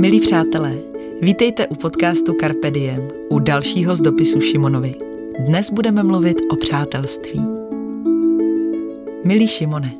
[0.00, 0.78] Milí přátelé,
[1.22, 4.94] vítejte u podcastu Carpe Diem, u dalšího z dopisu Šimonovi.
[5.46, 7.40] Dnes budeme mluvit o přátelství.
[9.24, 9.94] Milý Šimone,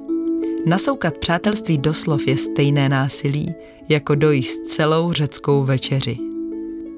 [0.66, 3.54] nasoukat přátelství doslov je stejné násilí,
[3.88, 6.18] jako dojíst celou řeckou večeři.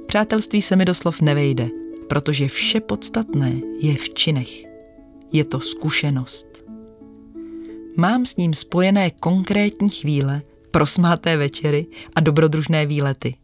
[0.07, 1.69] Přátelství se mi doslov nevejde,
[2.09, 4.65] protože vše podstatné je v činech.
[5.33, 6.65] Je to zkušenost.
[7.97, 11.87] Mám s ním spojené konkrétní chvíle, prosmáté večery
[12.17, 13.35] a dobrodružné výlety.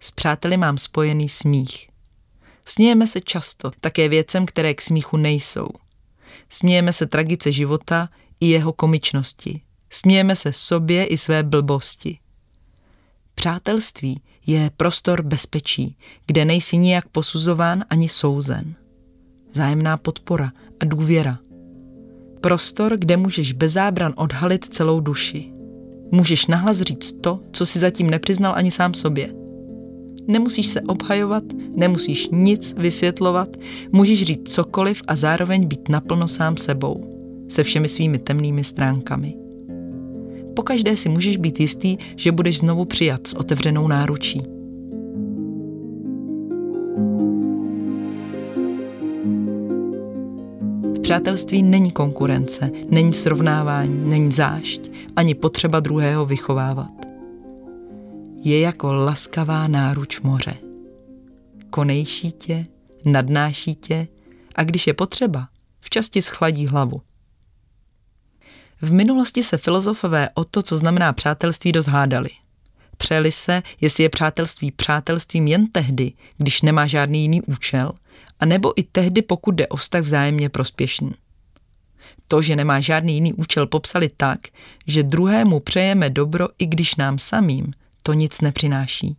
[0.00, 1.88] S přáteli mám spojený smích.
[2.64, 5.68] Smějeme se často, také věcem, které k smíchu nejsou.
[6.48, 8.08] Smějeme se tragice života
[8.40, 9.60] i jeho komičnosti.
[9.90, 12.18] Smějeme se sobě i své blbosti.
[13.34, 18.74] Přátelství je prostor bezpečí, kde nejsi nijak posuzován ani souzen.
[19.52, 21.38] Zájemná podpora a důvěra.
[22.40, 25.51] Prostor, kde můžeš bez zábran odhalit celou duši.
[26.14, 29.28] Můžeš nahlas říct to, co si zatím nepřiznal ani sám sobě.
[30.28, 31.44] Nemusíš se obhajovat,
[31.76, 33.48] nemusíš nic vysvětlovat,
[33.92, 37.10] můžeš říct cokoliv a zároveň být naplno sám sebou,
[37.48, 39.34] se všemi svými temnými stránkami.
[40.56, 44.42] Pokaždé si můžeš být jistý, že budeš znovu přijat s otevřenou náručí.
[51.12, 56.90] přátelství není konkurence, není srovnávání, není zášť, ani potřeba druhého vychovávat.
[58.44, 60.54] Je jako laskavá náruč moře.
[61.70, 62.66] Konejší tě,
[63.04, 64.08] nadnáší tě
[64.54, 65.48] a když je potřeba,
[65.80, 67.02] včas ti schladí hlavu.
[68.82, 72.30] V minulosti se filozofové o to, co znamená přátelství, dost hádali.
[72.96, 77.92] Přeli se, jestli je přátelství přátelstvím jen tehdy, když nemá žádný jiný účel,
[78.40, 81.12] a nebo i tehdy, pokud jde o vztah vzájemně prospěšný.
[82.28, 84.40] To, že nemá žádný jiný účel, popsali tak,
[84.86, 87.72] že druhému přejeme dobro, i když nám samým
[88.02, 89.16] to nic nepřináší.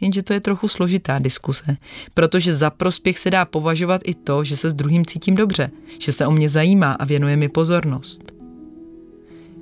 [0.00, 1.76] Jenže to je trochu složitá diskuse,
[2.14, 6.12] protože za prospěch se dá považovat i to, že se s druhým cítím dobře, že
[6.12, 8.32] se o mě zajímá a věnuje mi pozornost.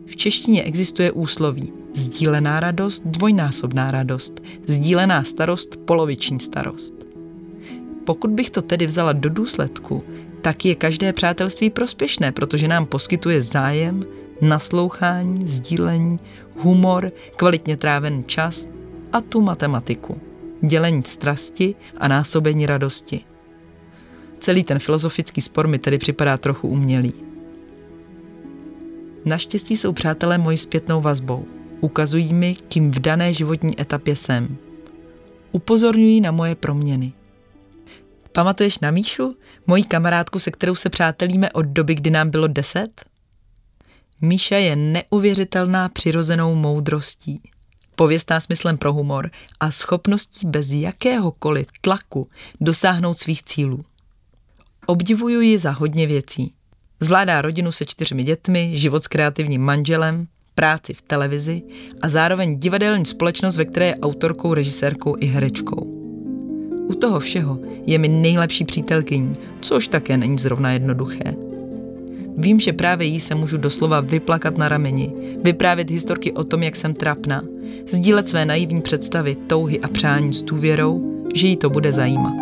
[0.07, 7.06] V češtině existuje úsloví sdílená radost, dvojnásobná radost, sdílená starost, poloviční starost.
[8.07, 10.05] Pokud bych to tedy vzala do důsledku,
[10.41, 14.03] tak je každé přátelství prospěšné, protože nám poskytuje zájem,
[14.41, 16.19] naslouchání, sdílení,
[16.57, 18.69] humor, kvalitně trávený čas
[19.13, 20.21] a tu matematiku,
[20.63, 23.21] dělení strasti a násobení radosti.
[24.41, 27.13] Celý ten filozofický spor mi tedy připadá trochu umělý.
[29.25, 31.45] Naštěstí jsou přátelé moji zpětnou vazbou.
[31.81, 34.57] Ukazují mi, kým v dané životní etapě jsem.
[35.53, 37.13] Upozorňují na moje proměny–
[38.37, 39.37] Pamatuješ na Míšu,
[39.67, 43.05] moji kamarádku, se kterou se přátelíme od doby, kdy nám bylo deset?
[44.21, 47.41] Míša je neuvěřitelná přirozenou moudrostí,
[47.95, 49.31] pověstná smyslem pro humor
[49.61, 52.29] a schopností bez jakéhokoliv tlaku
[52.61, 53.85] dosáhnout svých cílů.
[54.87, 56.53] Obdivuju ji za hodně věcí.
[57.01, 61.63] Zvládá rodinu se čtyřmi dětmi, život s kreativním manželem, práci v televizi
[62.03, 65.96] a zároveň divadelní společnost, ve které je autorkou, režisérkou i herečkou.
[66.87, 71.35] U toho všeho je mi nejlepší přítelkyní, což také není zrovna jednoduché.
[72.37, 75.13] Vím, že právě jí se můžu doslova vyplakat na rameni,
[75.45, 77.43] vyprávět historky o tom, jak jsem trapná,
[77.89, 82.35] sdílet své naivní představy, touhy a přání s důvěrou, že jí to bude zajímat.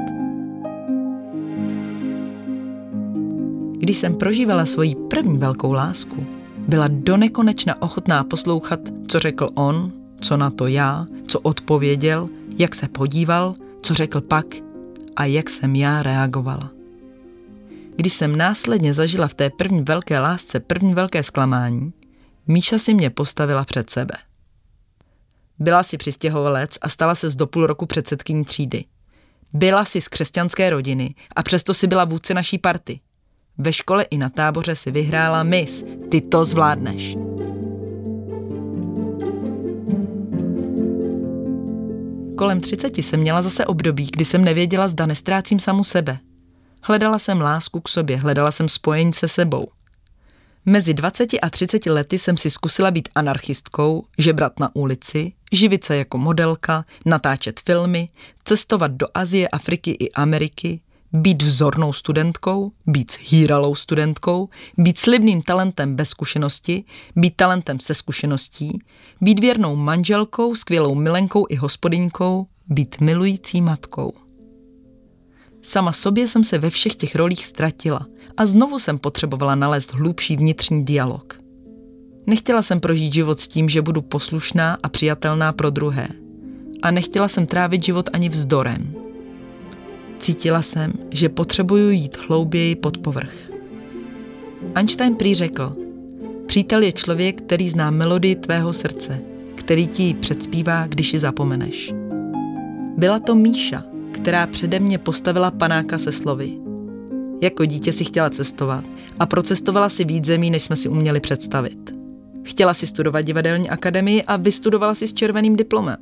[3.78, 6.26] Když jsem prožívala svoji první velkou lásku,
[6.69, 12.28] byla donekonečna ochotná poslouchat, co řekl on, co na to já, co odpověděl,
[12.59, 14.46] jak se podíval co řekl pak
[15.16, 16.70] a jak jsem já reagovala.
[17.96, 21.92] Když jsem následně zažila v té první velké lásce první velké zklamání,
[22.46, 24.14] Míša si mě postavila před sebe.
[25.58, 28.84] Byla si přistěhovalec a stala se z do půl roku předsedkyní třídy.
[29.52, 33.00] Byla si z křesťanské rodiny a přesto si byla vůdce naší party.
[33.58, 37.16] Ve škole i na táboře si vyhrála mis, ty to zvládneš.
[42.36, 46.19] Kolem třiceti jsem měla zase období, kdy jsem nevěděla, zda nestrácím samu sebe.
[46.82, 49.69] Hledala jsem lásku k sobě, hledala jsem spojení se sebou.
[50.66, 55.96] Mezi 20 a 30 lety jsem si zkusila být anarchistkou, žebrat na ulici, živit se
[55.96, 58.08] jako modelka, natáčet filmy,
[58.44, 60.80] cestovat do Azie, Afriky i Ameriky,
[61.14, 66.84] být vzornou studentkou, být hýralou studentkou, být slibným talentem bez zkušenosti,
[67.16, 68.78] být talentem se zkušeností,
[69.20, 74.12] být věrnou manželkou, skvělou milenkou i hospodinkou, být milující matkou.
[75.62, 78.06] Sama sobě jsem se ve všech těch rolích ztratila
[78.37, 81.40] a znovu jsem potřebovala nalézt hlubší vnitřní dialog.
[82.26, 86.08] Nechtěla jsem prožít život s tím, že budu poslušná a přijatelná pro druhé–
[86.84, 88.94] a nechtěla jsem trávit život ani vzdorem.
[90.25, 93.32] Cítila jsem, že potřebuju jít hlouběji pod povrch.
[94.75, 95.76] Einstein prý řekl,
[96.47, 99.23] přítel je člověk, který zná melodii tvého srdce,
[99.55, 101.93] který ti ji předspívá, když ji zapomeneš.
[102.97, 106.53] Byla to Míša, která přede mě postavila panáka se slovy.
[107.43, 108.85] Jako dítě si chtěla cestovat
[109.19, 111.94] a procestovala si víc zemí, než jsme si uměli představit.
[112.43, 115.97] Chtěla si studovat divadelní akademii a vystudovala si s červeným diplomem.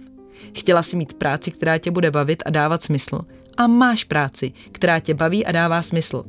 [0.54, 3.20] Chtěla si mít práci, která tě bude bavit a dávat smysl.
[3.56, 6.24] A máš práci, která tě baví a dává smysl.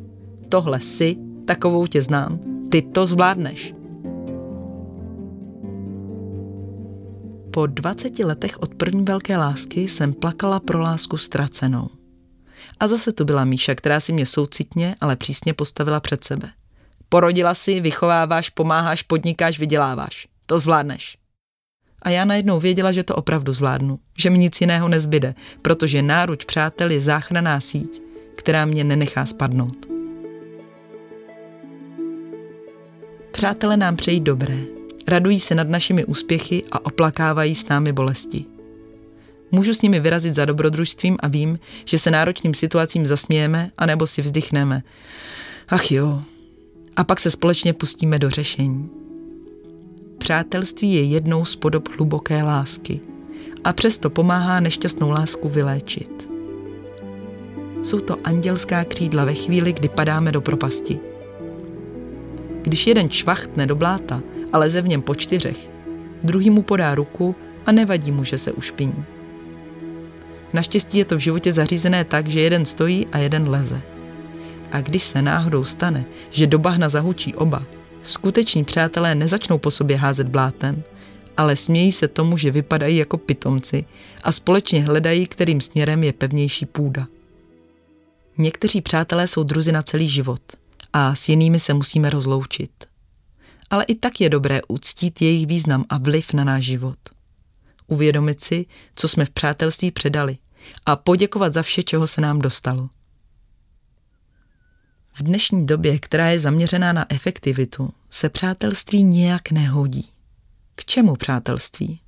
[0.50, 2.40] Tohle si, takovou tě znám,
[2.70, 3.74] ty to zvládneš.
[7.52, 11.90] Po 20 letech od první velké lásky jsem plakala pro lásku ztracenou.
[12.80, 16.50] A zase tu byla Míša, která si mě soucitně, ale přísně postavila před sebe.
[17.10, 20.28] Porodila si, vychováváš, pomáháš, podnikáš, vyděláváš.
[20.46, 21.23] To zvládneš.
[22.04, 26.46] A já najednou věděla, že to opravdu zvládnu, že mi nic jiného nezbyde, protože náruč
[26.46, 28.02] přátel je záchraná síť,
[28.36, 29.86] která mě nenechá spadnout.
[33.32, 34.58] Přátelé nám přejí dobré,
[35.08, 38.46] radují se nad našimi úspěchy a oplakávají s námi bolesti.
[39.52, 44.22] Můžu s nimi vyrazit za dobrodružstvím a vím, že se náročným situacím zasmějeme anebo si
[44.22, 44.84] vzdychneme.
[45.70, 46.22] Ach jo.
[46.96, 49.03] A pak se společně pustíme do řešení.
[50.24, 53.00] Přátelství je jednou z podob hluboké lásky
[53.64, 56.30] a přesto pomáhá nešťastnou lásku vyléčit.
[57.82, 61.00] Jsou to andělská křídla ve chvíli, kdy padáme do propasti.
[62.62, 64.22] Když jeden čvachtne do bláta
[64.54, 65.70] a leze v něm po čtyřech,
[66.24, 67.36] druhý mu podá ruku
[67.66, 69.06] a nevadí mu, že se ušpiní.
[70.54, 73.82] Naštěstí je to v životě zařízené tak, že jeden stojí a jeden leze.
[74.72, 77.64] A když se náhodou stane, že do bahna zahučí oba,
[78.04, 80.84] skuteční přátelé nezačnou po sobě házet blátem,
[81.38, 83.86] ale smějí se tomu, že vypadají jako pitomci
[84.24, 87.08] a společně hledají, kterým směrem je pevnější půda.
[88.38, 90.42] Někteří přátelé jsou druzy na celý život
[90.94, 92.72] a s jinými se musíme rozloučit.
[93.70, 96.98] Ale i tak je dobré uctít jejich význam a vliv na náš život.
[97.88, 98.66] Uvědomit si,
[98.96, 100.38] co jsme v přátelství předali
[100.86, 102.90] a poděkovat za vše, čeho se nám dostalo.
[105.16, 110.10] V dnešní době, která je zaměřená na efektivitu, se přátelství nějak nehodí.
[110.76, 112.00] K čemu přátelství?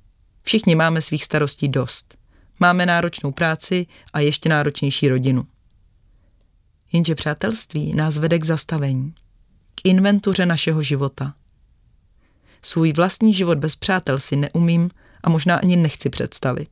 [0.42, 2.18] Všichni máme svých starostí dost.
[2.60, 5.46] Máme náročnou práci a ještě náročnější rodinu.
[6.92, 9.14] Jenže přátelství nás vede k zastavení,
[9.74, 11.34] k inventuře našeho života.
[12.62, 14.90] Svůj vlastní život bez přátel si neumím
[15.22, 16.70] a možná ani nechci představit.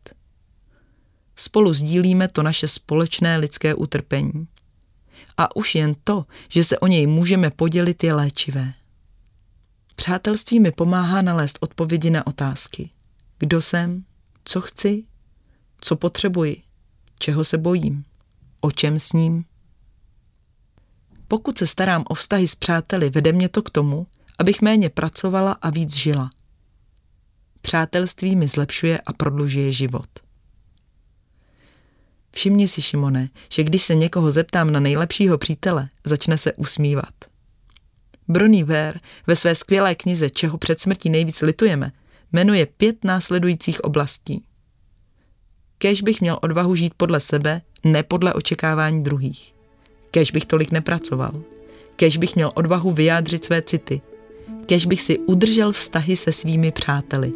[1.37, 4.47] Spolu sdílíme to naše společné lidské utrpení.
[5.37, 8.75] A už jen to, že se o něj můžeme podělit, je léčivé.
[9.97, 12.91] Přátelství mi pomáhá nalézt odpovědi na otázky.
[13.39, 14.05] Kdo jsem?
[14.45, 15.05] Co chci?
[15.81, 16.63] Co potřebuji?
[17.19, 18.05] Čeho se bojím?
[18.61, 19.45] O čem s ním?
[21.29, 24.07] Pokud se starám o vztahy s přáteli, vede mě to k tomu,
[24.39, 26.31] abych méně pracovala a víc žila.
[27.61, 30.24] Přátelství mi zlepšuje a prodlužuje život.
[32.35, 37.15] Všimni si, Šimone, že když se někoho zeptám na nejlepšího přítele, začne se usmívat.
[38.29, 41.93] Brony Ver ve své skvělé knize Čeho před smrtí nejvíc litujeme
[42.33, 44.45] jmenuje pět následujících oblastí.
[45.79, 49.55] Kež bych měl odvahu žít podle sebe, ne podle očekávání druhých.
[50.11, 51.43] Kež bych tolik nepracoval.
[51.97, 54.01] Kež bych měl odvahu vyjádřit své city.
[54.67, 57.33] Kež bych si udržel vztahy se svými přáteli.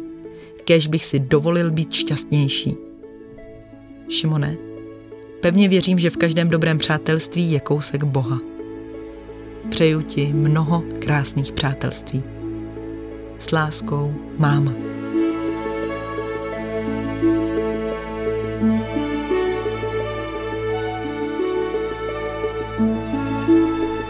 [0.63, 2.75] Kež bych si dovolil být šťastnější.
[4.09, 4.68] Šimone,
[5.41, 8.39] pevně věřím, že v každém dobrém přátelství je kousek Boha.
[9.69, 12.23] Přeju ti mnoho krásných přátelství.
[13.37, 14.73] S láskou, máma.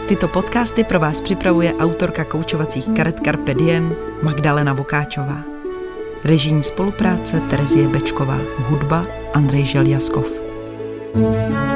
[0.08, 5.44] Tyto podcasty pro vás připravuje autorka koučovacích karet Carpe Diem Magdalena Vokáčová.
[6.24, 8.38] Režijní spolupráce Terezie Bečková.
[8.58, 10.49] Hudba Andrej Željaskov.
[11.14, 11.69] Música